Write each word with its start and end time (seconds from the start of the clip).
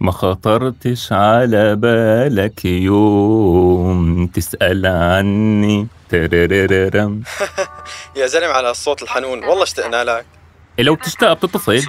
ما 0.00 0.12
خطرتش 0.12 1.12
على 1.12 1.76
بالك 1.76 2.64
يوم 2.64 4.26
تسأل 4.26 4.86
عني. 4.86 5.86
تررررم 6.08 7.22
يا 8.16 8.26
زلمة 8.26 8.52
على 8.52 8.70
الصوت 8.70 9.02
الحنون 9.02 9.44
والله 9.44 9.62
اشتقنا 9.62 10.04
لك. 10.04 10.26
إيه 10.78 10.84
لو 10.84 10.94
بتشتاق 10.94 11.32
بتتصل. 11.32 11.82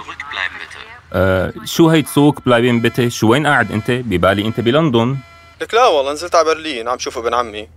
آه 1.14 1.54
شو 1.66 1.90
هي 1.90 2.02
تسوق؟ 2.02 2.40
بلايبين 2.46 2.82
بيتي. 2.82 3.10
شو 3.10 3.32
وين 3.32 3.48
قاعد 3.48 3.72
أنت؟ 3.72 3.92
ببالي 3.92 4.48
أنت 4.48 4.60
بلندن. 4.60 5.18
لك 5.62 5.74
لا 5.74 5.88
والله 5.88 6.14
نزلت 6.14 6.36
على 6.36 6.46
برلين 6.46 6.88
عم 6.88 7.00
شوف 7.00 7.18
ابن 7.18 7.34
عمي. 7.34 7.68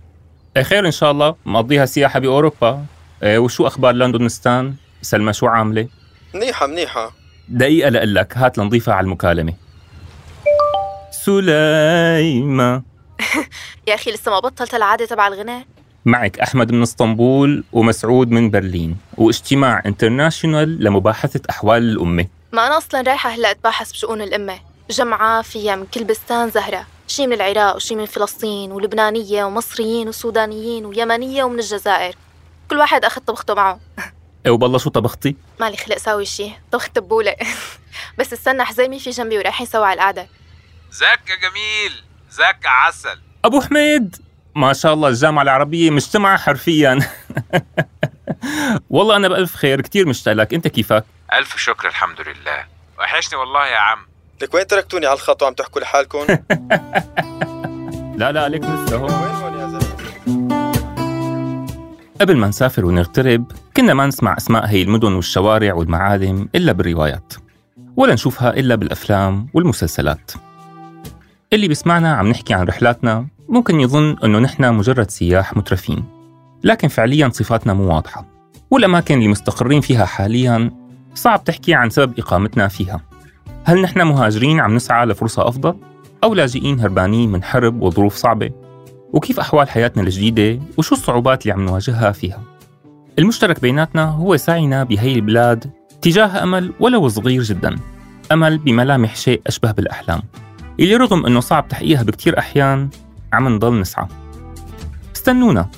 إيه 0.57 0.63
خير 0.63 0.85
إن 0.85 0.91
شاء 0.91 1.11
الله. 1.11 1.35
مقضيها 1.45 1.85
سياحة 1.85 2.19
بأوروبا. 2.19 2.85
إيه 3.23 3.37
وشو 3.37 3.67
أخبار 3.67 3.93
لندنستان 3.93 4.73
سلمى 5.01 5.33
شو 5.33 5.47
عاملة؟ 5.47 5.87
منيحة 6.33 6.67
منيحة. 6.67 7.11
دقيقة 7.49 7.89
لقلك 7.89 8.37
هات 8.37 8.57
لنضيفها 8.57 8.93
على 8.93 9.03
المكالمة. 9.03 9.53
سليمة. 11.25 12.81
يا 13.87 13.95
أخي 13.95 14.11
لسه 14.11 14.31
ما 14.31 14.39
بطلت 14.39 14.75
العادة 14.75 15.05
تبع 15.05 15.27
الغناء. 15.27 15.65
معك 16.05 16.39
أحمد 16.39 16.71
من 16.71 16.81
إسطنبول 16.81 17.63
ومسعود 17.73 18.31
من 18.31 18.49
برلين 18.49 18.97
واجتماع 19.17 19.81
انترناشونال 19.85 20.83
لمباحثة 20.83 21.41
أحوال 21.49 21.83
الأمة. 21.83 22.27
ما 22.53 22.67
أنا 22.67 22.77
أصلا 22.77 23.01
رايحة 23.01 23.29
هلأ 23.29 23.51
أتباحث 23.51 23.91
بشؤون 23.91 24.21
الأمة. 24.21 24.59
جمعة 24.89 25.41
فيها 25.41 25.75
من 25.75 25.85
كل 25.85 26.03
بستان 26.03 26.49
زهرة 26.49 26.85
شي 27.07 27.27
من 27.27 27.33
العراق 27.33 27.75
وشي 27.75 27.95
من 27.95 28.05
فلسطين 28.05 28.71
ولبنانية 28.71 29.43
ومصريين 29.43 30.07
وسودانيين 30.07 30.85
ويمنية 30.85 31.43
ومن 31.43 31.59
الجزائر. 31.59 32.15
كل 32.69 32.77
واحد 32.77 33.05
أخذ 33.05 33.21
طبخته 33.21 33.53
معه. 33.53 33.79
إيه 34.45 34.51
وبالله 34.51 34.77
شو 34.77 34.89
طبختي؟ 34.89 35.35
مالي 35.59 35.77
خلق 35.77 35.97
ساوي 35.97 36.25
شي 36.25 36.51
طبخت 36.71 36.95
تبولة 36.95 37.35
بس 38.19 38.33
استنى 38.33 38.63
حزيمي 38.63 38.99
في 38.99 39.09
جنبي 39.09 39.37
ورايحين 39.37 39.67
سوا 39.67 39.85
على 39.85 39.93
القعدة. 39.93 40.27
زاك 40.91 41.29
يا 41.29 41.35
جميل 41.35 42.03
زاك 42.31 42.65
يا 42.65 42.69
عسل. 42.69 43.19
أبو 43.45 43.61
حميد 43.61 44.15
ما 44.55 44.73
شاء 44.73 44.93
الله 44.93 45.09
الجامعة 45.09 45.43
العربية 45.43 45.89
مجتمعة 45.89 46.37
حرفيا. 46.37 46.99
والله 48.89 49.15
أنا 49.15 49.27
بألف 49.27 49.55
خير 49.55 49.81
كتير 49.81 50.07
مشتاق 50.07 50.33
لك. 50.33 50.53
أنت 50.53 50.67
كيفك؟ 50.67 51.03
ألف 51.33 51.57
شكر 51.57 51.87
الحمد 51.87 52.21
لله. 52.21 52.65
وحشني 52.99 53.39
والله 53.39 53.67
يا 53.67 53.77
عم. 53.77 53.99
لك 54.41 54.53
وين 54.53 54.67
تركتوني 54.67 55.05
على 55.05 55.15
الخط 55.15 55.43
وعم 55.43 55.53
تحكوا 55.53 55.81
لحالكم؟ 55.81 56.19
لا 58.19 58.31
لا 58.31 58.43
عليك 58.43 58.63
لسه 58.63 58.95
هون 58.97 59.11
وين 59.11 59.31
هون 59.31 59.59
يا 59.59 59.67
زلمة؟ 59.67 60.71
قبل 62.21 62.37
ما 62.37 62.47
نسافر 62.47 62.85
ونغترب 62.85 63.51
كنا 63.77 63.93
ما 63.93 64.05
نسمع 64.07 64.37
أسماء 64.37 64.65
هي 64.65 64.81
المدن 64.81 65.13
والشوارع 65.13 65.73
والمعالم 65.73 66.49
إلا 66.55 66.71
بالروايات. 66.71 67.33
ولا 67.97 68.13
نشوفها 68.13 68.49
إلا 68.49 68.75
بالأفلام 68.75 69.47
والمسلسلات. 69.53 70.31
اللي 71.53 71.67
بيسمعنا 71.67 72.13
عم 72.13 72.27
نحكي 72.27 72.53
عن 72.53 72.65
رحلاتنا 72.65 73.27
ممكن 73.49 73.79
يظن 73.79 74.15
أنه 74.23 74.39
نحن 74.39 74.73
مجرد 74.73 75.09
سياح 75.11 75.57
مترفين 75.57 76.03
لكن 76.63 76.87
فعليا 76.87 77.29
صفاتنا 77.29 77.73
مو 77.73 77.93
واضحة 77.93 78.25
والأماكن 78.71 79.17
اللي 79.17 79.27
مستقرين 79.27 79.81
فيها 79.81 80.05
حاليا 80.05 80.71
صعب 81.15 81.43
تحكي 81.43 81.73
عن 81.73 81.89
سبب 81.89 82.19
إقامتنا 82.19 82.67
فيها 82.67 83.01
هل 83.63 83.81
نحن 83.81 84.01
مهاجرين 84.01 84.59
عم 84.59 84.75
نسعى 84.75 85.05
لفرصة 85.05 85.47
أفضل؟ 85.47 85.75
أو 86.23 86.33
لاجئين 86.33 86.79
هربانين 86.79 87.31
من 87.31 87.43
حرب 87.43 87.81
وظروف 87.81 88.15
صعبة؟ 88.15 88.51
وكيف 89.13 89.39
أحوال 89.39 89.69
حياتنا 89.69 90.03
الجديدة 90.03 90.59
وشو 90.77 90.95
الصعوبات 90.95 91.41
اللي 91.41 91.53
عم 91.53 91.65
نواجهها 91.65 92.11
فيها؟ 92.11 92.41
المشترك 93.19 93.61
بيناتنا 93.61 94.05
هو 94.05 94.37
سعينا 94.37 94.83
بهي 94.83 95.13
البلاد 95.13 95.71
تجاه 96.01 96.43
أمل 96.43 96.73
ولو 96.79 97.07
صغير 97.07 97.41
جدا 97.41 97.75
أمل 98.31 98.57
بملامح 98.57 99.15
شيء 99.15 99.41
أشبه 99.47 99.71
بالأحلام 99.71 100.21
اللي 100.81 100.95
رغم 100.95 101.25
أنه 101.25 101.39
صعب 101.39 101.67
تحقيقها 101.67 102.03
بكتير 102.03 102.39
أحيان 102.39 102.89
عم 103.33 103.47
نضل 103.47 103.79
نسعى. 103.79 104.07
استنونا 105.15 105.69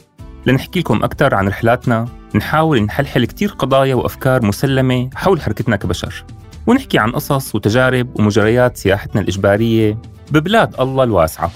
لنحكي 0.45 0.79
لكم 0.79 1.03
أكثر 1.03 1.35
عن 1.35 1.47
رحلاتنا 1.47 2.07
نحاول 2.35 2.81
نحلحل 2.81 3.25
كتير 3.25 3.49
قضايا 3.49 3.95
وأفكار 3.95 4.45
مسلمة 4.45 5.09
حول 5.15 5.41
حركتنا 5.41 5.75
كبشر. 5.75 6.25
ونحكي 6.67 6.99
عن 6.99 7.11
قصص 7.11 7.55
وتجارب 7.55 8.19
ومجريات 8.19 8.77
سياحتنا 8.77 9.21
الإجبارية 9.21 9.97
ببلاد 10.31 10.79
الله 10.79 11.03
الواسعة. 11.03 11.51